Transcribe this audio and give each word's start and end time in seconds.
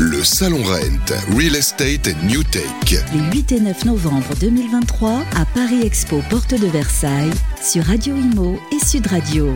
Le 0.00 0.22
Salon 0.22 0.62
Rent, 0.62 1.36
Real 1.36 1.56
Estate 1.56 2.06
and 2.06 2.28
New 2.28 2.44
Tech. 2.44 2.62
Les 3.12 3.36
8 3.36 3.50
et 3.50 3.58
9 3.58 3.84
novembre 3.86 4.28
2023 4.38 5.10
à 5.10 5.44
Paris 5.56 5.82
Expo 5.82 6.20
Porte 6.30 6.54
de 6.54 6.68
Versailles 6.68 7.32
sur 7.60 7.82
Radio 7.82 8.14
Imo 8.14 8.60
et 8.70 8.78
Sud 8.78 9.08
Radio. 9.08 9.52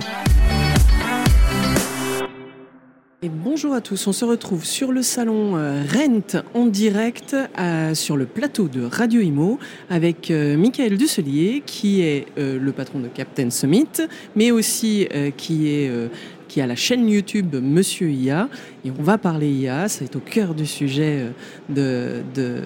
Et 3.25 3.29
bonjour 3.29 3.73
à 3.73 3.81
tous, 3.81 4.05
on 4.09 4.13
se 4.13 4.25
retrouve 4.25 4.65
sur 4.65 4.91
le 4.91 5.03
salon 5.03 5.57
euh, 5.57 5.85
Rent 5.89 6.43
en 6.55 6.67
direct 6.67 7.37
euh, 7.57 7.95
sur 7.95 8.17
le 8.17 8.27
plateau 8.27 8.67
de 8.67 8.83
Radio 8.83 9.21
Imo 9.21 9.61
avec 9.91 10.33
euh, 10.33 10.57
Michael 10.57 10.97
Dusselier 10.97 11.63
qui 11.65 12.03
est 12.03 12.27
euh, 12.37 12.59
le 12.59 12.73
patron 12.73 12.99
de 12.99 13.07
Captain 13.07 13.51
Summit 13.51 13.87
mais 14.35 14.51
aussi 14.51 15.07
euh, 15.15 15.31
qui 15.31 15.69
est 15.69 15.89
euh, 15.89 16.09
qui 16.53 16.61
a 16.61 16.67
la 16.67 16.77
chaîne 16.77 17.09
YouTube 17.09 17.57
Monsieur 17.63 18.11
IA 18.11 18.47
et 18.85 18.91
on 18.91 19.03
va 19.03 19.17
parler 19.17 19.51
IA, 19.51 19.89
c'est 19.89 20.17
au 20.17 20.19
cœur 20.19 20.55
du 20.55 20.67
sujet 20.67 21.31
euh, 21.71 22.23
de, 22.35 22.43
de, 22.43 22.61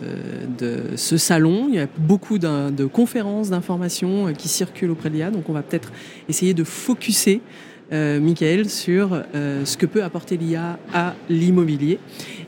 de 0.58 0.96
ce 0.96 1.16
salon. 1.16 1.68
Il 1.68 1.76
y 1.76 1.78
a 1.78 1.86
beaucoup 1.96 2.38
de 2.38 2.84
conférences, 2.86 3.50
d'informations 3.50 4.26
euh, 4.26 4.32
qui 4.32 4.48
circulent 4.48 4.90
auprès 4.90 5.08
de 5.08 5.14
l'IA, 5.14 5.30
donc 5.30 5.48
on 5.48 5.52
va 5.52 5.62
peut-être 5.62 5.92
essayer 6.28 6.52
de 6.52 6.64
focuser 6.64 7.40
euh, 7.92 8.18
Michael, 8.18 8.68
sur 8.68 9.10
euh, 9.12 9.64
ce 9.64 9.76
que 9.76 9.86
peut 9.86 10.02
apporter 10.02 10.36
l'IA 10.36 10.78
à 10.92 11.14
l'immobilier. 11.28 12.00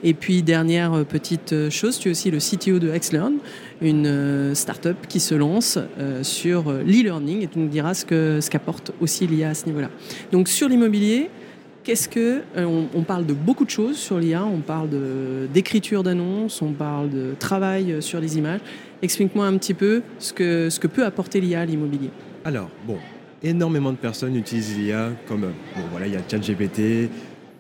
Et 0.02 0.12
puis, 0.12 0.42
dernière 0.42 0.92
euh, 0.95 1.05
petite 1.05 1.70
chose, 1.70 1.98
tu 1.98 2.09
es 2.09 2.11
aussi 2.11 2.30
le 2.33 2.38
CTO 2.38 2.80
de 2.80 2.91
XLearn, 2.91 3.34
une 3.80 4.55
start-up 4.55 4.97
qui 5.09 5.20
se 5.20 5.37
lance 5.37 5.78
sur 6.23 6.73
l'e-learning 6.73 7.42
et 7.42 7.47
tu 7.47 7.61
nous 7.61 7.69
diras 7.69 7.95
ce 7.95 8.05
que 8.05 8.41
ce 8.41 8.51
qu'apporte 8.51 8.91
aussi 9.01 9.28
l'IA 9.28 9.51
à 9.51 9.55
ce 9.55 9.66
niveau-là. 9.66 9.91
Donc, 10.33 10.48
sur 10.48 10.69
l'immobilier, 10.69 11.30
Qu'est-ce 11.84 12.09
que 12.09 12.42
on, 12.55 13.02
parle 13.02 13.25
de 13.25 13.33
beaucoup 13.33 13.64
de 13.64 13.70
choses 13.70 13.97
sur 13.97 14.19
l'IA, 14.19 14.45
on 14.45 14.61
parle 14.61 14.91
d'écriture 15.55 16.02
d'annonces, 16.02 16.61
on 16.61 16.73
parle 16.73 17.09
de 17.09 17.34
travail 17.39 18.02
sur 18.02 18.20
les 18.20 18.36
images. 18.36 18.61
Explique-moi 19.00 19.47
un 19.47 19.56
petit 19.56 19.73
peu 19.73 20.02
ce 20.19 20.34
que, 20.34 20.69
ce 20.69 20.80
que 20.80 20.86
peut 20.86 21.06
apporter 21.06 21.41
l'IA 21.41 21.61
à 21.61 21.64
l'immobilier. 21.64 22.11
Alors, 22.45 22.69
bon, 22.86 22.98
énormément 23.42 23.92
de 23.92 23.97
personnes 23.97 24.36
utilisent 24.36 24.77
l'IA 24.77 25.11
comme, 25.27 25.42
bon 25.42 25.83
voilà, 25.91 26.06
il 26.06 26.12
y 26.12 26.17
a 26.17 26.20
ChatGPT, 26.28 27.11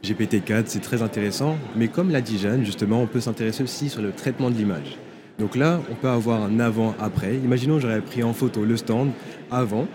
GPT-4, 0.02 0.64
c'est 0.66 0.80
très 0.80 1.02
intéressant, 1.02 1.56
mais 1.76 1.88
comme 1.88 2.10
l'a 2.10 2.20
dit 2.20 2.38
Jeanne, 2.38 2.64
justement, 2.64 3.02
on 3.02 3.06
peut 3.06 3.20
s'intéresser 3.20 3.62
aussi 3.62 3.88
sur 3.88 4.02
le 4.02 4.12
traitement 4.12 4.50
de 4.50 4.56
l'image. 4.56 4.96
Donc 5.38 5.56
là, 5.56 5.80
on 5.90 5.94
peut 5.94 6.08
avoir 6.08 6.42
un 6.42 6.58
avant-après. 6.60 7.36
Imaginons, 7.36 7.78
j'aurais 7.78 8.00
pris 8.00 8.22
en 8.22 8.32
photo 8.32 8.64
le 8.64 8.76
stand 8.76 9.10
avant, 9.50 9.86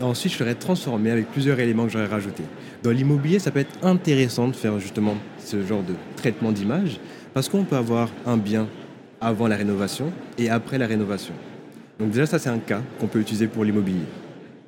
ensuite 0.00 0.32
je 0.32 0.38
l'aurais 0.40 0.54
transformé 0.54 1.10
avec 1.10 1.30
plusieurs 1.30 1.58
éléments 1.58 1.86
que 1.86 1.92
j'aurais 1.92 2.06
rajoutés. 2.06 2.44
Dans 2.82 2.90
l'immobilier, 2.90 3.38
ça 3.38 3.50
peut 3.50 3.60
être 3.60 3.84
intéressant 3.84 4.48
de 4.48 4.56
faire 4.56 4.78
justement 4.78 5.16
ce 5.38 5.64
genre 5.64 5.82
de 5.82 5.94
traitement 6.16 6.52
d'image, 6.52 7.00
parce 7.32 7.48
qu'on 7.48 7.64
peut 7.64 7.76
avoir 7.76 8.10
un 8.26 8.36
bien 8.36 8.68
avant 9.20 9.48
la 9.48 9.56
rénovation 9.56 10.12
et 10.38 10.50
après 10.50 10.78
la 10.78 10.86
rénovation. 10.86 11.34
Donc 11.98 12.10
déjà, 12.10 12.26
ça 12.26 12.38
c'est 12.38 12.50
un 12.50 12.58
cas 12.58 12.82
qu'on 13.00 13.06
peut 13.06 13.20
utiliser 13.20 13.46
pour 13.46 13.64
l'immobilier. 13.64 14.04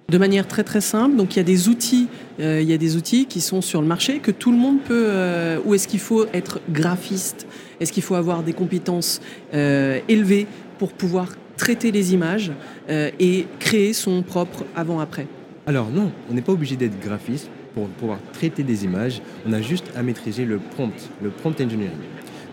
De 0.08 0.18
manière 0.18 0.46
très 0.46 0.64
très 0.64 0.80
simple. 0.80 1.16
Donc 1.16 1.34
il 1.34 1.38
y 1.38 1.40
a 1.40 1.44
des 1.44 1.68
outils, 1.68 2.08
euh, 2.40 2.60
il 2.62 2.68
y 2.68 2.72
a 2.72 2.78
des 2.78 2.96
outils 2.96 3.26
qui 3.26 3.40
sont 3.40 3.60
sur 3.60 3.80
le 3.80 3.86
marché 3.86 4.18
que 4.18 4.30
tout 4.30 4.52
le 4.52 4.58
monde 4.58 4.78
peut. 4.80 5.06
euh, 5.08 5.58
ou 5.64 5.74
est-ce 5.74 5.88
qu'il 5.88 6.00
faut 6.00 6.26
être 6.32 6.60
graphiste? 6.70 7.46
Est-ce 7.80 7.92
qu'il 7.92 8.02
faut 8.02 8.14
avoir 8.14 8.42
des 8.42 8.52
compétences 8.52 9.20
euh, 9.54 9.98
élevées 10.08 10.46
pour 10.78 10.92
pouvoir 10.92 11.28
traiter 11.56 11.90
les 11.90 12.12
images 12.12 12.52
et 12.88 13.46
créer 13.58 13.94
son 13.94 14.22
propre 14.22 14.64
avant-après? 14.76 15.26
Alors 15.66 15.88
non, 15.90 16.12
on 16.30 16.34
n'est 16.34 16.42
pas 16.42 16.52
obligé 16.52 16.76
d'être 16.76 17.00
graphiste 17.00 17.48
pour 17.74 17.88
pouvoir 17.88 18.18
traiter 18.34 18.62
des 18.62 18.84
images. 18.84 19.22
On 19.48 19.52
a 19.54 19.62
juste 19.62 19.86
à 19.96 20.02
maîtriser 20.02 20.44
le 20.44 20.58
prompt, 20.58 20.92
le 21.22 21.30
prompt 21.30 21.58
engineering. 21.60 21.96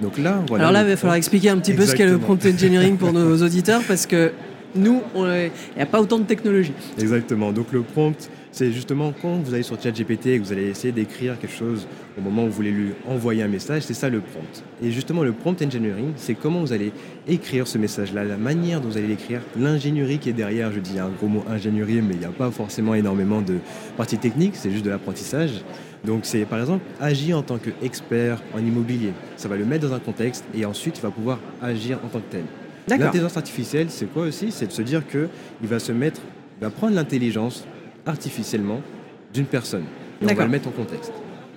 Donc 0.02 0.17
là, 0.17 0.42
voilà. 0.48 0.64
Alors 0.64 0.73
là, 0.73 0.84
il 0.84 0.90
va 0.90 0.98
falloir 0.98 1.16
expliquer 1.16 1.50
un 1.50 1.58
petit 1.58 1.73
peu 1.73 1.86
ce 1.86 1.95
qu'est 1.95 2.06
le 2.06 2.17
prompt 2.17 2.45
engineering 2.45 2.98
pour 2.98 3.12
nos 3.12 3.42
auditeurs 3.44 3.82
parce 3.88 4.06
que 4.06 4.32
nous, 4.76 5.02
il 5.16 5.52
n'y 5.76 5.82
a 5.82 5.86
pas 5.86 6.02
autant 6.02 6.20
de 6.20 6.26
technologie. 6.26 6.74
Exactement. 7.00 7.52
Donc 7.52 7.72
le 7.72 7.82
prompt, 7.82 8.30
c'est 8.52 8.72
justement 8.72 9.14
quand 9.22 9.38
vous 9.38 9.54
allez 9.54 9.64
sur 9.64 9.82
ChatGPT 9.82 10.28
et 10.28 10.39
que 10.39 10.44
vous 10.44 10.52
allez 10.52 10.67
essayer 10.67 10.92
d'écrire 10.92 11.39
quelque 11.39 11.56
chose 11.56 11.88
au 12.17 12.22
moment 12.22 12.44
où 12.44 12.48
vous 12.48 12.54
voulez 12.54 12.72
lui 12.72 12.92
envoyer 13.08 13.42
un 13.42 13.48
message, 13.48 13.83
c'est 13.83 13.95
ça 13.95 14.10
le 14.10 14.20
prompt. 14.20 14.64
Et 14.83 14.92
justement, 14.92 15.23
le 15.23 15.32
prompt 15.32 15.60
engineering, 15.62 16.14
c'est 16.16 16.36
comment 16.36 16.60
vous 16.60 16.73
allez 16.73 16.92
écrire 17.28 17.67
ce 17.67 17.78
message-là, 17.78 18.23
la 18.23 18.38
manière 18.38 18.82
dont 18.82 18.89
vous 18.89 18.98
allez 18.98 19.08
l'écrire, 19.08 19.42
l'ingénierie 19.58 20.20
qui 20.20 20.30
est 20.30 20.33
derrière. 20.33 20.72
Je 20.72 20.80
dis 20.80 21.00
un 21.00 21.10
gros 21.10 21.28
mot 21.28 21.44
ingénierie, 21.50 22.02
mais 22.02 22.14
il 22.14 22.20
n'y 22.20 22.26
a 22.26 22.30
pas 22.30 22.52
forcément 22.52 22.94
énormément 22.94 23.42
de 23.42 23.58
partie 23.98 24.17
technique, 24.17 24.56
c'est 24.56 24.72
juste 24.72 24.86
de 24.86 24.89
l'apprentissage. 24.92 25.64
Donc 26.06 26.22
c'est 26.23 26.45
par 26.45 26.60
exemple 26.60 26.83
agir 27.00 27.38
en 27.38 27.44
tant 27.44 27.58
qu'expert 27.58 28.42
en 28.54 28.60
immobilier. 28.60 29.14
Ça 29.38 29.48
va 29.48 29.56
le 29.56 29.66
mettre 29.66 29.88
dans 29.88 29.95
un 29.95 30.00
contexte 30.00 30.44
et 30.54 30.66
ensuite 30.66 30.98
il 30.98 31.02
va 31.02 31.12
pouvoir 31.12 31.39
agir 31.62 31.98
en 32.04 32.10
tant 32.10 32.20
que 32.20 32.30
tel. 32.30 32.44
L'intelligence 32.88 33.38
artificielle, 33.38 33.88
c'est 33.89 34.05
quoi 34.05 34.23
aussi? 34.23 34.52
C'est 34.52 34.67
de 34.67 34.71
se 34.71 34.82
dire 34.82 35.08
que 35.08 35.30
il 35.61 35.67
va 35.67 35.80
se 35.80 35.92
mettre, 35.92 36.21
il 36.60 36.64
va 36.64 36.70
prendre 36.70 36.95
l'intelligence 36.95 37.66
artificiellement 38.05 38.82
d'une 39.33 39.45
personne. 39.45 39.86
Et 40.21 40.26
on 40.32 40.36
va 40.36 40.44
le 40.44 40.49
mettre 40.49 40.67
en 40.67 40.71
contexte. 40.71 41.14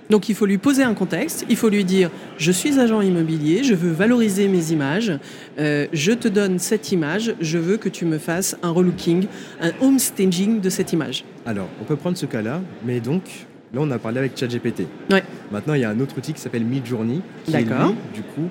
Donc 0.09 0.29
il 0.29 0.35
faut 0.35 0.45
lui 0.45 0.57
poser 0.57 0.83
un 0.83 0.93
contexte, 0.93 1.45
il 1.49 1.57
faut 1.57 1.69
lui 1.69 1.83
dire 1.83 2.09
je 2.37 2.51
suis 2.51 2.79
agent 2.79 3.01
immobilier, 3.01 3.63
je 3.63 3.73
veux 3.73 3.91
valoriser 3.91 4.47
mes 4.47 4.71
images, 4.71 5.11
euh, 5.59 5.85
je 5.91 6.13
te 6.13 6.29
donne 6.29 6.59
cette 6.59 6.91
image, 6.93 7.35
je 7.41 7.57
veux 7.57 7.75
que 7.75 7.89
tu 7.89 8.05
me 8.05 8.17
fasses 8.17 8.55
un 8.63 8.71
relooking, 8.71 9.27
un 9.59 9.71
home 9.81 9.99
staging 9.99 10.61
de 10.61 10.69
cette 10.69 10.93
image. 10.93 11.25
Alors, 11.45 11.67
on 11.81 11.83
peut 11.83 11.97
prendre 11.97 12.17
ce 12.17 12.25
cas-là, 12.25 12.61
mais 12.85 13.01
donc 13.01 13.23
là, 13.73 13.81
on 13.81 13.91
a 13.91 13.99
parlé 13.99 14.19
avec 14.19 14.37
ChatGPT. 14.37 14.83
Ouais. 15.11 15.23
Maintenant, 15.51 15.73
il 15.73 15.81
y 15.81 15.85
a 15.85 15.89
un 15.89 15.99
autre 15.99 16.17
outil 16.17 16.33
qui 16.33 16.39
s'appelle 16.39 16.63
Midjourney, 16.63 17.21
qui 17.45 17.51
lui, 17.51 17.65
du 18.13 18.21
coup, 18.21 18.47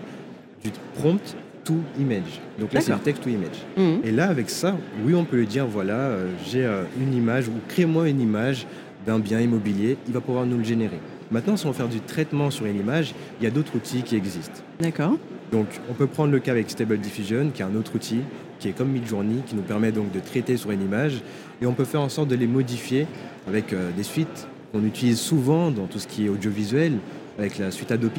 du 0.63 0.71
prompt 0.95 1.37
to 1.67 1.75
image. 2.01 2.41
Donc 2.59 2.73
là, 2.73 2.81
c'est 2.81 2.89
le 2.89 2.97
D'accord. 2.97 3.03
text 3.05 3.23
to 3.23 3.29
image. 3.29 3.59
Mhm. 3.77 4.01
Et 4.05 4.11
là, 4.13 4.29
avec 4.29 4.49
ça, 4.49 4.77
oui, 5.05 5.15
on 5.15 5.25
peut 5.25 5.37
lui 5.37 5.47
dire 5.47 5.67
voilà, 5.67 5.95
euh, 5.95 6.31
j'ai 6.47 6.65
euh, 6.65 6.85
une 7.01 7.13
image 7.13 7.49
ou 7.49 7.53
crée-moi 7.69 8.09
une 8.09 8.21
image 8.21 8.67
d'un 9.07 9.19
bien 9.19 9.41
immobilier. 9.41 9.99
Il 10.07 10.15
va 10.15 10.21
pouvoir 10.21 10.47
nous 10.47 10.57
le 10.59 10.65
générer. 10.65 10.99
Maintenant, 11.31 11.57
si 11.57 11.67
on 11.67 11.71
veut 11.71 11.77
faire 11.77 11.89
du 11.89 12.01
traitement 12.01 12.51
sur 12.51 12.67
une 12.67 12.79
image, 12.79 13.15
il 13.41 13.45
y 13.45 13.47
a 13.47 13.51
d'autres 13.51 13.75
outils 13.77 14.03
qui 14.03 14.17
existent. 14.17 14.61
D'accord. 14.81 15.17
Donc, 15.53 15.67
on 15.91 15.95
peut 15.95 16.07
prendre 16.07 16.33
le 16.33 16.39
cas 16.39 16.53
avec 16.53 16.71
Stable 16.71 16.99
Diffusion, 16.99 17.51
qui 17.53 17.63
est 17.63 17.65
un 17.65 17.75
autre 17.75 17.95
outil 17.95 18.21
qui 18.59 18.69
est 18.69 18.73
comme 18.73 18.89
Midjourney, 18.89 19.43
qui 19.47 19.55
nous 19.55 19.63
permet 19.63 19.93
donc 19.93 20.11
de 20.13 20.19
traiter 20.21 20.57
sur 20.57 20.71
une 20.71 20.81
image, 20.81 21.21
et 21.61 21.67
on 21.67 21.75
peut 21.75 21.85
faire 21.85 22.01
en 22.01 22.09
sorte 22.09 22.29
de 22.29 22.37
les 22.37 22.47
modifier 22.47 23.07
avec 23.47 23.73
euh, 23.75 23.91
des 23.95 24.03
suites 24.03 24.49
qu'on 24.73 24.83
utilise 24.85 25.19
souvent 25.19 25.71
dans 25.71 25.87
tout 25.87 25.99
ce 25.99 26.07
qui 26.07 26.25
est 26.25 26.29
audiovisuel, 26.31 26.95
avec 27.39 27.59
la 27.59 27.71
suite 27.71 27.91
Adobe 27.93 28.13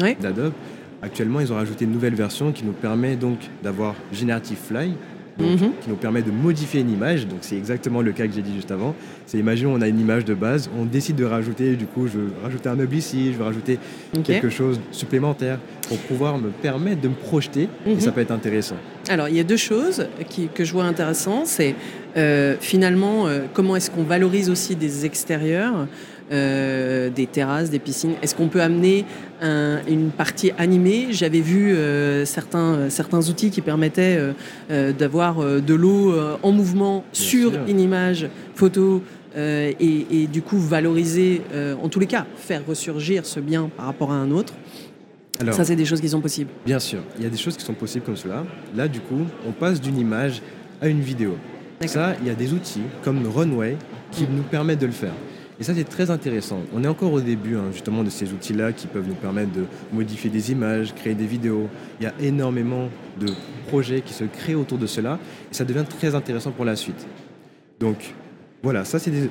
Ouais. 0.00 0.16
d'Adobe. 0.20 0.52
Actuellement, 1.02 1.40
ils 1.40 1.52
ont 1.52 1.56
rajouté 1.56 1.84
une 1.86 1.92
nouvelle 1.92 2.14
version 2.14 2.52
qui 2.52 2.64
nous 2.64 2.72
permet 2.72 3.16
donc 3.16 3.38
d'avoir 3.62 3.94
Generative 4.12 4.58
Fly, 4.58 4.92
donc, 5.38 5.48
Mhm. 5.60 5.70
qui 5.80 5.88
nous 5.88 5.96
permet 5.96 6.20
de 6.20 6.30
modifier 6.30 6.80
une 6.82 6.90
image. 6.90 7.26
Donc, 7.26 7.38
c'est 7.40 7.56
exactement 7.56 8.02
le 8.02 8.12
cas 8.12 8.26
que 8.26 8.34
j'ai 8.34 8.42
dit 8.42 8.54
juste 8.54 8.70
avant. 8.70 8.94
C'est 9.24 9.38
imaginons 9.38 9.72
on 9.74 9.80
a 9.80 9.88
une 9.88 9.98
image 9.98 10.26
de 10.26 10.34
base, 10.34 10.68
on 10.78 10.84
décide 10.84 11.16
de 11.16 11.24
rajouter, 11.24 11.76
du 11.76 11.86
coup, 11.86 12.06
je 12.06 12.18
veux 12.18 12.32
rajouter 12.42 12.68
un 12.68 12.74
meuble 12.74 12.94
ici, 12.94 13.32
je 13.32 13.38
veux 13.38 13.44
rajouter 13.44 13.78
quelque 14.24 14.50
chose 14.50 14.78
supplémentaire 14.92 15.58
pour 15.88 15.96
pouvoir 15.98 16.36
me 16.36 16.50
permettre 16.50 17.00
de 17.00 17.08
me 17.08 17.14
projeter 17.14 17.68
Mhm. 17.86 17.92
et 17.92 18.00
ça 18.00 18.12
peut 18.12 18.20
être 18.20 18.30
intéressant. 18.32 18.76
Alors, 19.08 19.28
il 19.28 19.36
y 19.36 19.40
a 19.40 19.44
deux 19.44 19.56
choses 19.56 20.06
qui, 20.28 20.48
que 20.48 20.64
je 20.64 20.72
vois 20.74 20.84
intéressantes. 20.84 21.46
C'est 21.46 21.74
euh, 22.16 22.56
finalement 22.60 23.26
euh, 23.26 23.42
comment 23.54 23.76
est-ce 23.76 23.90
qu'on 23.90 24.02
valorise 24.02 24.50
aussi 24.50 24.76
des 24.76 25.06
extérieurs, 25.06 25.86
euh, 26.30 27.10
des 27.10 27.26
terrasses, 27.26 27.70
des 27.70 27.78
piscines. 27.78 28.12
Est-ce 28.22 28.34
qu'on 28.34 28.48
peut 28.48 28.60
amener 28.62 29.04
un- 29.42 29.80
une 29.88 30.10
partie 30.10 30.52
animée? 30.58 31.08
J'avais 31.10 31.40
vu 31.40 31.72
euh, 31.72 32.24
certains, 32.24 32.74
euh, 32.74 32.90
certains 32.90 33.28
outils 33.28 33.50
qui 33.50 33.60
permettaient 33.60 34.18
d'avoir 34.98 35.44
de 35.44 35.74
l'eau 35.74 36.14
en 36.42 36.52
mouvement 36.52 37.04
sur 37.12 37.50
sûr. 37.52 37.60
une 37.68 37.80
image 37.80 38.28
photo. 38.54 39.02
et, 39.36 40.06
et 40.10 40.26
du 40.26 40.42
coup 40.42 40.58
valoriser, 40.58 41.42
en 41.82 41.88
tous 41.88 42.00
les 42.00 42.06
cas, 42.06 42.26
faire 42.36 42.62
ressurgir 42.66 43.24
ce 43.24 43.38
bien 43.40 43.70
par 43.76 43.86
rapport 43.86 44.10
à 44.10 44.16
un 44.16 44.30
autre. 44.32 44.54
Alors, 45.40 45.54
Ça, 45.54 45.64
c'est 45.64 45.76
des 45.76 45.84
choses 45.84 46.00
qui 46.00 46.08
sont 46.08 46.20
possibles. 46.20 46.50
bien 46.66 46.80
sûr, 46.80 46.98
il 47.16 47.22
y 47.24 47.26
a 47.26 47.30
des 47.30 47.36
choses 47.38 47.56
qui 47.56 47.64
sont 47.64 47.72
possibles 47.74 48.04
comme 48.04 48.16
cela. 48.16 48.44
Là, 48.76 48.88
du 48.88 49.00
coup, 49.00 49.24
on 49.48 49.52
passe 49.52 49.80
d'une 49.80 49.98
image 49.98 50.42
à 50.82 50.88
une 50.88 51.00
vidéo. 51.00 51.36
Ça, 51.86 52.14
il 52.20 52.26
y 52.26 52.30
a 52.30 52.34
des 52.34 52.52
outils 52.52 52.82
comme 53.04 53.26
Runway 53.26 53.76
qui 54.10 54.26
nous 54.30 54.42
permettent 54.42 54.80
de 54.80 54.86
le 54.86 54.92
faire. 54.92 55.14
Et 55.60 55.62
ça, 55.62 55.74
c'est 55.74 55.84
très 55.84 56.10
intéressant. 56.10 56.60
On 56.74 56.82
est 56.84 56.88
encore 56.88 57.12
au 57.12 57.20
début, 57.20 57.54
hein, 57.56 57.64
justement, 57.72 58.02
de 58.02 58.08
ces 58.08 58.32
outils-là 58.32 58.72
qui 58.72 58.86
peuvent 58.86 59.06
nous 59.06 59.14
permettre 59.14 59.52
de 59.52 59.64
modifier 59.92 60.30
des 60.30 60.50
images, 60.52 60.94
créer 60.94 61.14
des 61.14 61.26
vidéos. 61.26 61.68
Il 62.00 62.04
y 62.04 62.06
a 62.06 62.14
énormément 62.22 62.88
de 63.20 63.26
projets 63.68 64.00
qui 64.00 64.14
se 64.14 64.24
créent 64.24 64.54
autour 64.54 64.78
de 64.78 64.86
cela 64.86 65.18
et 65.50 65.54
ça 65.54 65.66
devient 65.66 65.84
très 65.86 66.14
intéressant 66.14 66.50
pour 66.50 66.64
la 66.64 66.76
suite. 66.76 67.06
Donc, 67.78 68.14
voilà, 68.62 68.86
ça, 68.86 68.98
c'est 68.98 69.10
des 69.10 69.28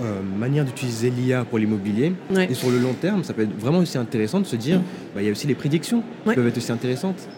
euh, 0.00 0.20
manières 0.36 0.64
d'utiliser 0.64 1.08
l'IA 1.10 1.44
pour 1.44 1.58
l'immobilier. 1.58 2.14
Ouais. 2.34 2.48
Et 2.50 2.54
sur 2.54 2.70
le 2.70 2.78
long 2.78 2.94
terme, 2.94 3.22
ça 3.22 3.32
peut 3.32 3.42
être 3.42 3.56
vraiment 3.56 3.78
aussi 3.78 3.96
intéressant 3.96 4.40
de 4.40 4.46
se 4.46 4.56
dire, 4.56 4.80
bah, 5.14 5.22
il 5.22 5.26
y 5.26 5.28
a 5.28 5.32
aussi 5.32 5.46
les 5.46 5.54
prédictions 5.54 6.02
Ouais. 6.26 6.32
qui 6.32 6.36
peuvent 6.40 6.48
être 6.48 6.56
aussi 6.56 6.72
intéressantes. 6.72 7.28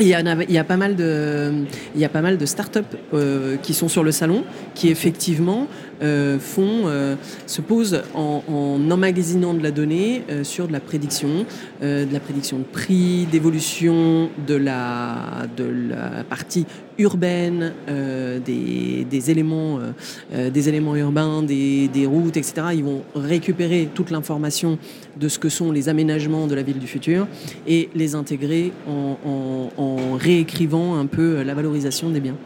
Il 0.00 0.06
y, 0.06 0.14
a, 0.14 0.20
il 0.20 0.52
y 0.52 0.58
a 0.58 0.64
pas 0.64 0.76
mal 0.76 0.94
de, 0.94 1.64
il 1.96 2.00
y 2.00 2.04
a 2.04 2.08
pas 2.08 2.20
mal 2.22 2.38
de 2.38 2.46
startups 2.46 2.78
euh, 3.14 3.56
qui 3.56 3.74
sont 3.74 3.88
sur 3.88 4.04
le 4.04 4.12
salon, 4.12 4.44
qui 4.76 4.90
effectivement 4.90 5.66
font, 6.38 7.16
se 7.46 7.60
posent 7.60 8.02
en, 8.14 8.42
en, 8.48 8.90
emmagasinant 8.90 9.54
de 9.54 9.62
la 9.62 9.70
donnée 9.70 10.22
sur 10.42 10.68
de 10.68 10.72
la 10.72 10.80
prédiction, 10.80 11.46
de 11.82 12.12
la 12.12 12.20
prédiction 12.20 12.58
de 12.58 12.64
prix, 12.64 13.26
d'évolution 13.30 14.30
de 14.46 14.54
la, 14.54 15.46
de 15.56 15.64
la 15.64 16.24
partie 16.24 16.66
urbaine, 16.98 17.72
des, 18.44 19.06
des, 19.08 19.30
éléments, 19.30 19.78
des 20.32 20.68
éléments 20.68 20.96
urbains, 20.96 21.42
des, 21.42 21.88
des, 21.88 22.06
routes, 22.06 22.36
etc. 22.36 22.68
Ils 22.74 22.84
vont 22.84 23.02
récupérer 23.14 23.88
toute 23.94 24.10
l'information 24.10 24.78
de 25.18 25.28
ce 25.28 25.38
que 25.38 25.48
sont 25.48 25.72
les 25.72 25.88
aménagements 25.88 26.46
de 26.46 26.54
la 26.54 26.62
ville 26.62 26.78
du 26.78 26.86
futur 26.86 27.26
et 27.66 27.88
les 27.94 28.14
intégrer 28.14 28.72
en, 28.86 29.70
en 29.76 30.16
réécrivant 30.16 30.98
un 30.98 31.06
peu 31.06 31.42
la 31.42 31.54
valorisation 31.54 32.10
des 32.10 32.20
biens. 32.20 32.36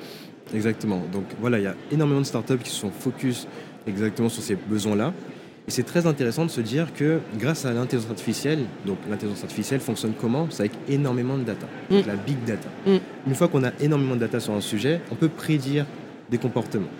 Exactement. 0.54 1.02
Donc 1.12 1.24
voilà, 1.40 1.58
il 1.58 1.64
y 1.64 1.66
a 1.66 1.74
énormément 1.90 2.20
de 2.20 2.26
startups 2.26 2.58
qui 2.58 2.70
se 2.70 2.76
sont 2.76 2.90
focus 2.90 3.46
exactement 3.86 4.28
sur 4.28 4.42
ces 4.42 4.56
besoins-là. 4.56 5.12
Et 5.68 5.70
c'est 5.70 5.84
très 5.84 6.06
intéressant 6.06 6.44
de 6.44 6.50
se 6.50 6.60
dire 6.60 6.92
que 6.92 7.20
grâce 7.38 7.64
à 7.64 7.72
l'intelligence 7.72 8.10
artificielle, 8.10 8.60
donc 8.84 8.98
l'intelligence 9.08 9.44
artificielle 9.44 9.80
fonctionne 9.80 10.12
comment? 10.20 10.48
C'est 10.50 10.62
avec 10.62 10.72
énormément 10.88 11.38
de 11.38 11.44
data, 11.44 11.66
mm. 11.88 11.98
la 12.06 12.16
big 12.16 12.44
data. 12.44 12.68
Mm. 12.84 12.96
Une 13.28 13.34
fois 13.34 13.46
qu'on 13.46 13.62
a 13.62 13.70
énormément 13.80 14.16
de 14.16 14.20
data 14.20 14.40
sur 14.40 14.54
un 14.54 14.60
sujet, 14.60 15.00
on 15.12 15.14
peut 15.14 15.28
prédire 15.28 15.86
des 16.30 16.38
comportements. 16.38 16.90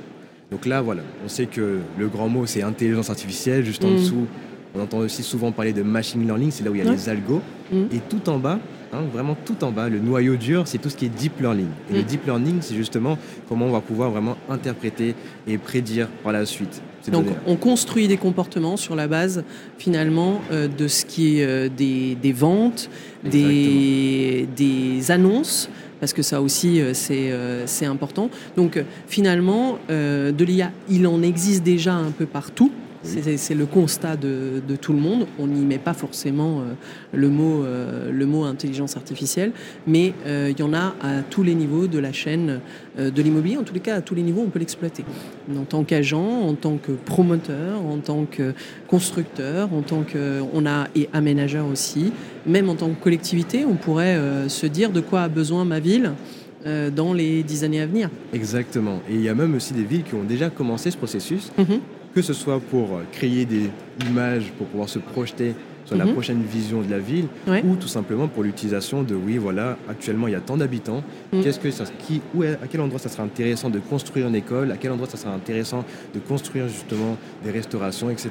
Donc 0.53 0.67
là, 0.67 0.81
voilà, 0.81 1.03
on 1.25 1.29
sait 1.29 1.47
que 1.47 1.79
le 1.99 2.09
grand 2.09 2.29
mot 2.29 2.47
c'est 2.47 2.63
intelligence 2.63 3.11
artificielle, 3.11 3.65
juste 3.65 3.85
en 3.85 3.91
mm. 3.91 3.97
dessous, 3.97 4.27
on 4.77 4.81
entend 4.81 4.99
aussi 4.99 5.25
souvent 5.25 5.51
parler 5.51 5.73
de 5.73 5.83
machine 5.83 6.25
learning, 6.25 6.53
c'est 6.53 6.65
là 6.65 6.71
où 6.71 6.75
il 6.77 6.85
y 6.85 6.89
a 6.89 6.91
les 6.91 7.09
algos. 7.09 7.43
Et 7.73 7.99
tout 8.09 8.29
en 8.29 8.39
bas, 8.39 8.59
Hein, 8.95 9.05
vraiment 9.11 9.35
tout 9.47 9.65
en 9.65 9.71
bas. 9.71 9.89
Le 9.89 9.99
noyau 9.99 10.37
dur, 10.37 10.65
c'est 10.67 10.77
tout 10.77 10.91
ce 10.91 10.97
qui 10.97 11.07
est 11.07 11.09
deep 11.09 11.41
learning. 11.41 11.69
Et 11.91 11.95
le 11.95 12.01
mm. 12.01 12.05
deep 12.05 12.27
learning, 12.27 12.57
c'est 12.61 12.75
justement 12.75 13.17
comment 13.49 13.65
on 13.65 13.71
va 13.71 13.81
pouvoir 13.81 14.11
vraiment 14.11 14.37
interpréter 14.51 15.15
et 15.47 15.57
prédire 15.57 16.09
par 16.23 16.33
la 16.33 16.45
suite. 16.45 16.83
Donc 17.11 17.25
on 17.47 17.57
construit 17.57 18.07
des 18.07 18.19
comportements 18.19 18.77
sur 18.77 18.95
la 18.95 19.09
base 19.09 19.45
finalement 19.79 20.41
euh, 20.53 20.69
de 20.69 20.89
ce 20.89 21.07
qui 21.07 21.41
est 21.41 21.45
euh, 21.45 21.69
des, 21.69 22.33
ventes, 22.33 22.91
des, 23.25 24.47
des, 24.55 25.11
annonces, 25.11 25.71
parce 25.99 26.13
que 26.13 26.23
ça 26.23 26.43
aussi 26.43 26.81
euh, 26.81 27.63
c'est 27.67 27.87
important. 27.87 28.29
Donc 28.57 28.83
finalement, 29.09 29.79
de 29.89 30.45
l'IA, 30.45 30.71
il 30.91 31.07
en 31.07 31.23
existe 31.23 31.63
déjà 31.63 31.95
un 31.95 32.11
peu 32.11 32.27
partout. 32.27 32.71
C'est 33.03 33.55
le 33.55 33.67
constat 33.67 34.17
de, 34.17 34.61
tout 34.81 34.93
le 34.93 34.99
monde. 34.99 35.27
On 35.39 35.47
n'y 35.47 35.65
met 35.65 35.79
pas 35.79 35.93
forcément 35.93 36.61
euh, 36.61 36.75
le, 37.13 37.29
mot, 37.29 37.65
euh, 37.65 38.11
le 38.13 38.27
mot 38.27 38.45
intelligence 38.45 38.97
artificielle, 38.97 39.53
mais 39.87 40.15
euh, 40.27 40.51
il 40.51 40.59
y 40.59 40.63
en 40.63 40.73
a 40.73 40.95
à 41.03 41.23
tous 41.29 41.43
les 41.43 41.55
niveaux 41.55 41.87
de 41.87 41.99
la 41.99 42.13
chaîne 42.13 42.61
de 42.99 43.23
l'immobilier. 43.23 43.57
En 43.57 43.63
tous 43.63 43.75
les 43.75 43.81
cas, 43.81 43.97
à 43.97 44.01
tous 44.03 44.15
les 44.15 44.23
niveaux, 44.23 44.43
on 44.47 44.51
peut 44.51 44.59
l'exploiter. 44.59 45.05
En 45.57 45.65
tant 45.65 45.83
qu'agent, 45.85 46.21
en 46.21 46.55
tant 46.55 46.77
que 46.77 46.93
promoteur, 46.93 47.81
en 47.85 47.99
tant 47.99 48.27
que 48.31 48.55
constructeur, 48.87 49.73
en 49.73 49.83
tant 49.83 50.03
que 50.03 50.41
on 50.53 50.67
a 50.67 50.89
et 50.95 51.09
aménageur 51.13 51.67
aussi, 51.67 52.13
même 52.47 52.69
en 52.69 52.75
tant 52.75 52.91
que 52.91 53.03
collectivité, 53.03 53.65
on 53.65 53.75
pourrait 53.75 54.19
se 54.49 54.67
dire 54.67 54.91
de 54.91 55.01
quoi 55.01 55.23
a 55.23 55.29
besoin 55.29 55.65
ma 55.65 55.81
ville 55.81 56.13
dans 56.95 57.15
les 57.15 57.43
dix 57.43 57.65
années 57.65 57.81
à 57.81 57.87
venir. 57.87 58.11
Exactement. 58.33 59.01
Et 59.09 59.15
il 59.15 59.23
y 59.23 59.29
a 59.29 59.35
même 59.35 59.55
aussi 59.55 59.73
des 59.73 59.85
villes 59.85 60.05
qui 60.05 60.15
ont 60.15 60.25
déjà 60.25 60.51
commencé 60.51 60.91
ce 60.91 60.97
processus. 60.97 61.51
Mm-hmm 61.59 61.81
que 62.15 62.23
ce 62.23 62.33
soit 62.33 62.61
pour 62.61 63.01
créer 63.13 63.45
des 63.45 63.71
images 64.07 64.53
pour 64.59 64.67
pouvoir 64.67 64.89
se 64.89 64.99
projeter 64.99 65.55
sur 65.85 65.97
la 65.97 66.05
mhm. 66.05 66.13
prochaine 66.13 66.43
vision 66.43 66.81
de 66.81 66.91
la 66.91 66.99
ville, 66.99 67.27
ou 67.65 67.77
tout 67.77 67.89
simplement 67.89 68.29
pour 68.29 68.43
l'utilisation 68.43 69.03
de 69.03 69.15
oui, 69.15 69.37
voilà, 69.37 69.77
actuellement 69.89 70.29
il 70.29 70.33
y 70.33 70.37
a 70.37 70.41
tant 70.41 70.57
d'habitants, 70.57 71.03
mhm. 71.33 71.43
qu'est-ce 71.43 71.59
que 71.59 71.71
ça, 71.71 71.85
qui, 71.99 72.21
où, 72.35 72.43
à 72.43 72.67
quel 72.71 72.81
endroit 72.81 72.99
ça 72.99 73.09
serait 73.09 73.23
intéressant 73.23 73.71
de 73.71 73.79
construire 73.79 74.29
une 74.29 74.35
école, 74.35 74.71
à 74.71 74.77
quel 74.77 74.93
endroit 74.93 75.09
ça 75.09 75.17
serait 75.17 75.35
intéressant 75.35 75.85
de 76.15 76.21
construire 76.21 76.69
justement 76.69 77.17
des 77.45 77.51
restaurations, 77.51 78.11
etc. 78.11 78.31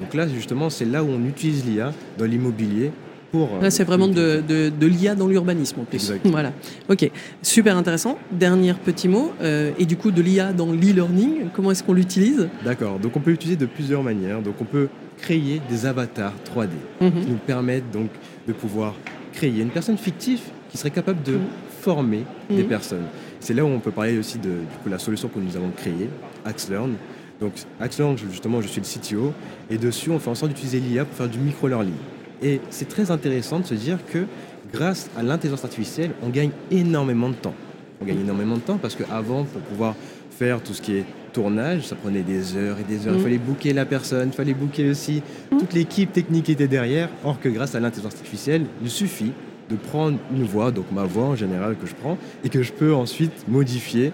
Donc 0.00 0.14
là, 0.14 0.26
justement, 0.28 0.70
c'est 0.70 0.84
là 0.84 1.02
où 1.04 1.08
on 1.08 1.24
utilise 1.24 1.64
l'IA 1.64 1.92
dans 2.18 2.24
l'immobilier 2.24 2.92
euh, 3.34 3.62
Là, 3.62 3.70
c'est 3.70 3.84
vraiment 3.84 4.08
de, 4.08 4.42
de, 4.46 4.86
l'IA 4.86 5.14
dans 5.14 5.26
l'urbanisme 5.26 5.80
en 5.80 5.84
plus. 5.84 6.12
Voilà. 6.24 6.52
Ok, 6.88 7.10
super 7.42 7.76
intéressant. 7.76 8.18
Dernier 8.32 8.74
petit 8.74 9.08
mot. 9.08 9.32
Euh, 9.40 9.72
et 9.78 9.86
du 9.86 9.96
coup, 9.96 10.10
de 10.10 10.22
l'IA 10.22 10.52
dans 10.52 10.72
l'e-learning, 10.72 11.48
comment 11.54 11.70
est-ce 11.70 11.82
qu'on 11.82 11.92
l'utilise? 11.92 12.48
D'accord. 12.64 12.98
Donc, 12.98 13.16
on 13.16 13.20
peut 13.20 13.30
l'utiliser 13.30 13.56
de 13.56 13.66
plusieurs 13.66 14.02
manières. 14.02 14.42
Donc, 14.42 14.54
on 14.60 14.64
peut 14.64 14.88
créer 15.18 15.60
des 15.68 15.86
avatars 15.86 16.34
3D 16.54 16.68
mhm. 17.00 17.10
qui 17.10 17.30
nous 17.30 17.36
permettent 17.36 17.90
donc 17.90 18.10
de 18.46 18.52
pouvoir 18.52 18.94
créer 19.32 19.60
une 19.60 19.70
personne 19.70 19.98
fictive 19.98 20.40
qui 20.70 20.78
serait 20.78 20.90
capable 20.90 21.22
de 21.22 21.32
mhm. 21.32 21.40
former 21.80 22.24
des 22.48 22.62
mhm. 22.62 22.68
personnes. 22.68 23.06
C'est 23.40 23.54
là 23.54 23.64
où 23.64 23.68
on 23.68 23.80
peut 23.80 23.90
parler 23.90 24.18
aussi 24.18 24.38
de 24.38 24.50
la 24.88 24.98
solution 24.98 25.28
que 25.28 25.38
nous 25.38 25.56
avons 25.56 25.70
créée, 25.70 26.08
AxLearn. 26.44 26.94
Donc, 27.40 27.52
AxLearn, 27.80 28.16
justement, 28.16 28.60
je 28.60 28.68
suis 28.68 28.80
le 28.80 28.86
CTO. 28.86 29.32
Et 29.70 29.78
dessus, 29.78 30.10
on 30.10 30.18
fait 30.18 30.30
en 30.30 30.34
sorte 30.34 30.52
d'utiliser 30.52 30.80
l'IA 30.80 31.04
pour 31.04 31.16
faire 31.16 31.28
du 31.28 31.38
micro-learning. 31.38 31.94
Et 32.42 32.60
c'est 32.70 32.88
très 32.88 33.10
intéressant 33.10 33.60
de 33.60 33.66
se 33.66 33.74
dire 33.74 33.98
que 34.06 34.26
grâce 34.72 35.10
à 35.16 35.22
l'intelligence 35.22 35.64
artificielle, 35.64 36.10
on 36.22 36.28
gagne 36.28 36.50
énormément 36.70 37.28
de 37.28 37.34
temps. 37.34 37.54
On 38.00 38.04
gagne 38.04 38.20
énormément 38.20 38.56
de 38.56 38.60
temps 38.60 38.78
parce 38.78 38.94
qu'avant, 38.94 39.44
pour 39.44 39.60
pouvoir 39.62 39.94
faire 40.30 40.62
tout 40.62 40.72
ce 40.72 40.82
qui 40.82 40.96
est 40.96 41.04
tournage, 41.32 41.86
ça 41.86 41.96
prenait 41.96 42.22
des 42.22 42.56
heures 42.56 42.78
et 42.78 42.84
des 42.84 43.06
heures. 43.06 43.14
Il 43.14 43.20
mm. 43.20 43.24
fallait 43.24 43.38
booker 43.38 43.72
la 43.72 43.86
personne, 43.86 44.28
il 44.28 44.34
fallait 44.34 44.54
booker 44.54 44.90
aussi 44.90 45.22
mm. 45.50 45.58
toute 45.58 45.72
l'équipe 45.72 46.12
technique 46.12 46.44
qui 46.44 46.52
était 46.52 46.68
derrière. 46.68 47.08
Or 47.24 47.40
que 47.40 47.48
grâce 47.48 47.74
à 47.74 47.80
l'intelligence 47.80 48.14
artificielle, 48.14 48.62
il 48.82 48.90
suffit 48.90 49.32
de 49.68 49.76
prendre 49.76 50.18
une 50.34 50.44
voix, 50.44 50.70
donc 50.70 50.86
ma 50.92 51.04
voix 51.04 51.24
en 51.24 51.36
général 51.36 51.76
que 51.76 51.86
je 51.86 51.94
prends, 51.94 52.16
et 52.44 52.48
que 52.48 52.62
je 52.62 52.72
peux 52.72 52.94
ensuite 52.94 53.46
modifier 53.48 54.12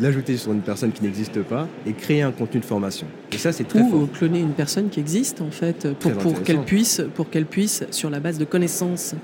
l'ajouter 0.00 0.36
sur 0.36 0.52
une 0.52 0.62
personne 0.62 0.92
qui 0.92 1.02
n'existe 1.02 1.42
pas 1.42 1.68
et 1.86 1.92
créer 1.92 2.22
un 2.22 2.32
contenu 2.32 2.60
de 2.60 2.64
formation. 2.64 3.06
Et 3.32 3.38
ça, 3.38 3.52
c'est 3.52 3.64
très 3.64 3.80
Ou 3.80 4.06
cloner 4.06 4.40
une 4.40 4.52
personne 4.52 4.88
qui 4.88 5.00
existe, 5.00 5.40
en 5.40 5.50
fait, 5.50 5.92
pour, 5.94 6.12
pour 6.12 6.42
qu'elle 6.42 6.62
puisse, 6.62 7.02
pour 7.14 7.30
qu'elle 7.30 7.46
puisse, 7.46 7.84
sur 7.90 8.10
la 8.10 8.20
base 8.20 8.38
de 8.38 8.44
connaissances 8.44 9.14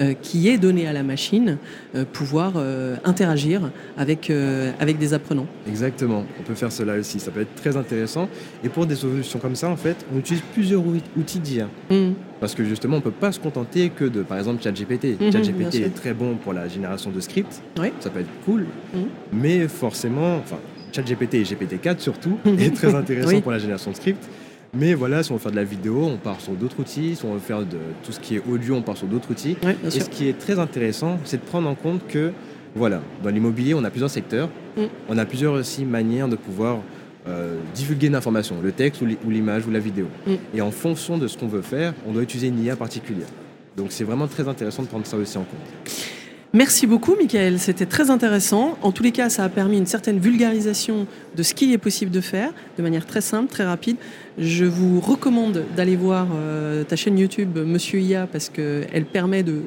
euh, 0.00 0.14
qui 0.14 0.48
est 0.48 0.58
donnée 0.58 0.86
à 0.86 0.92
la 0.92 1.02
machine, 1.02 1.58
euh, 1.94 2.04
pouvoir 2.04 2.54
euh, 2.56 2.96
interagir 3.04 3.70
avec, 3.96 4.30
avec 4.78 4.98
des 4.98 5.14
apprenants. 5.14 5.46
Exactement. 5.66 6.24
On 6.38 6.42
peut 6.42 6.54
faire 6.54 6.72
cela 6.72 6.94
aussi. 6.94 7.18
Ça 7.18 7.30
peut 7.30 7.40
être 7.40 7.54
très 7.54 7.76
intéressant. 7.76 8.28
Et 8.62 8.68
pour 8.68 8.86
des 8.86 8.96
solutions 8.96 9.38
comme 9.38 9.56
ça, 9.56 9.68
en 9.68 9.76
fait, 9.76 10.04
on 10.14 10.18
utilise 10.18 10.42
plusieurs 10.52 10.82
outils 11.16 11.40
d'IA. 11.40 11.68
Mmh. 11.90 12.12
Parce 12.40 12.54
que 12.54 12.64
justement, 12.64 12.96
on 12.96 13.00
ne 13.00 13.04
peut 13.04 13.10
pas 13.10 13.32
se 13.32 13.40
contenter 13.40 13.90
que 13.90 14.04
de, 14.04 14.22
par 14.22 14.38
exemple, 14.38 14.62
ChatGPT. 14.62 15.20
Mmh, 15.20 15.32
ChatGPT 15.32 15.74
est 15.76 15.94
très 15.94 16.12
bon 16.12 16.34
pour 16.36 16.52
la 16.52 16.68
génération 16.68 17.10
de 17.10 17.20
scripts. 17.20 17.62
Oui. 17.78 17.92
Ça 18.00 18.10
peut 18.10 18.20
être 18.20 18.44
cool. 18.44 18.66
Mmh. 18.92 18.98
Mais 19.32 19.68
forcément, 19.68 20.36
enfin, 20.36 20.58
ChatGPT 20.92 21.34
et 21.34 21.42
GPT-4 21.42 21.98
surtout, 21.98 22.38
est 22.58 22.74
très 22.74 22.94
intéressant 22.94 23.40
pour 23.40 23.52
la 23.52 23.58
génération 23.58 23.90
de 23.90 23.96
scripts. 23.96 24.28
Mais 24.74 24.94
voilà, 24.94 25.22
si 25.22 25.32
on 25.32 25.36
veut 25.36 25.40
faire 25.40 25.52
de 25.52 25.56
la 25.56 25.64
vidéo, 25.64 26.04
on 26.04 26.16
part 26.16 26.40
sur 26.40 26.52
d'autres 26.52 26.80
outils. 26.80 27.16
Si 27.16 27.24
on 27.24 27.34
veut 27.34 27.40
faire 27.40 27.60
de 27.60 27.78
tout 28.02 28.12
ce 28.12 28.20
qui 28.20 28.36
est 28.36 28.42
audio, 28.46 28.74
on 28.74 28.82
part 28.82 28.96
sur 28.96 29.06
d'autres 29.06 29.30
outils. 29.30 29.56
et 29.84 29.90
ce 29.90 30.10
qui 30.10 30.28
est 30.28 30.38
très 30.38 30.58
intéressant, 30.58 31.18
c'est 31.24 31.38
de 31.38 31.46
prendre 31.46 31.68
en 31.68 31.74
compte 31.74 32.06
que, 32.06 32.32
voilà, 32.74 33.00
dans 33.22 33.30
l'immobilier, 33.30 33.72
on 33.74 33.84
a 33.84 33.90
plusieurs 33.90 34.10
secteurs. 34.10 34.50
Mm. 34.76 34.82
On 35.08 35.18
a 35.18 35.24
plusieurs 35.24 35.54
aussi 35.54 35.84
manières 35.84 36.28
de 36.28 36.36
pouvoir 36.36 36.80
euh, 37.28 37.58
divulguer 37.74 38.06
une 38.06 38.14
information, 38.14 38.56
le 38.62 38.72
texte 38.72 39.02
ou 39.02 39.30
l'image 39.30 39.66
ou 39.66 39.70
la 39.70 39.78
vidéo. 39.78 40.06
Mm. 40.26 40.34
Et 40.54 40.60
en 40.60 40.70
fonction 40.70 41.18
de 41.18 41.26
ce 41.28 41.36
qu'on 41.36 41.48
veut 41.48 41.62
faire, 41.62 41.92
on 42.06 42.12
doit 42.12 42.22
utiliser 42.22 42.48
une 42.48 42.62
IA 42.62 42.76
particulière. 42.76 43.28
Donc 43.76 43.88
c'est 43.90 44.04
vraiment 44.04 44.26
très 44.26 44.48
intéressant 44.48 44.82
de 44.82 44.88
prendre 44.88 45.06
ça 45.06 45.16
aussi 45.16 45.36
en 45.36 45.44
compte. 45.44 46.15
Merci 46.56 46.86
beaucoup, 46.86 47.16
Michael. 47.16 47.58
C'était 47.58 47.84
très 47.84 48.08
intéressant. 48.08 48.78
En 48.80 48.90
tous 48.90 49.02
les 49.02 49.12
cas, 49.12 49.28
ça 49.28 49.44
a 49.44 49.50
permis 49.50 49.76
une 49.76 49.84
certaine 49.84 50.18
vulgarisation 50.18 51.06
de 51.36 51.42
ce 51.42 51.52
qu'il 51.52 51.70
est 51.70 51.76
possible 51.76 52.10
de 52.10 52.22
faire 52.22 52.50
de 52.78 52.82
manière 52.82 53.04
très 53.04 53.20
simple, 53.20 53.50
très 53.50 53.66
rapide. 53.66 53.98
Je 54.38 54.64
vous 54.64 54.98
recommande 55.00 55.64
d'aller 55.76 55.96
voir 55.96 56.28
euh, 56.34 56.82
ta 56.82 56.96
chaîne 56.96 57.18
YouTube 57.18 57.58
Monsieur 57.58 58.00
IA 58.00 58.26
parce 58.26 58.48
qu'elle 58.48 59.04
permet 59.04 59.42
de, 59.42 59.64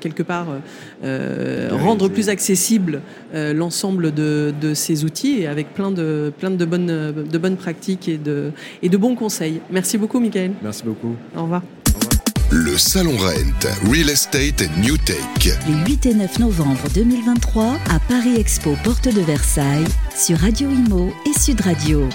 quelque 0.00 0.22
part 0.22 0.46
euh, 1.04 1.68
rendre 1.72 2.08
plus 2.08 2.30
accessible 2.30 3.02
euh, 3.34 3.52
l'ensemble 3.52 4.14
de, 4.14 4.54
ces 4.72 5.04
outils 5.04 5.40
et 5.40 5.46
avec 5.46 5.74
plein 5.74 5.90
de, 5.90 6.32
plein 6.38 6.50
de, 6.50 6.64
bonnes, 6.64 7.12
de 7.30 7.38
bonnes 7.38 7.58
pratiques 7.58 8.08
et 8.08 8.16
de, 8.16 8.52
et 8.80 8.88
de 8.88 8.96
bons 8.96 9.16
conseils. 9.16 9.60
Merci 9.70 9.98
beaucoup, 9.98 10.18
Michael. 10.18 10.52
Merci 10.62 10.82
beaucoup. 10.82 11.14
Au 11.36 11.42
revoir. 11.42 11.60
Le 12.56 12.78
Salon 12.78 13.16
Rent, 13.16 13.90
Real 13.90 14.08
Estate 14.08 14.62
New 14.78 14.96
Tech. 14.96 15.18
Les 15.66 15.90
8 15.90 16.06
et 16.06 16.14
9 16.14 16.38
novembre 16.38 16.88
2023 16.94 17.80
à 17.90 17.98
Paris 17.98 18.36
Expo, 18.36 18.76
porte 18.84 19.12
de 19.12 19.22
Versailles, 19.22 19.88
sur 20.16 20.38
Radio 20.38 20.70
Imo 20.70 21.12
et 21.26 21.36
Sud 21.36 21.60
Radio. 21.62 22.08